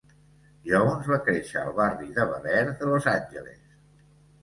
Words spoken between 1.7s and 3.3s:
barri de Bel Air de Los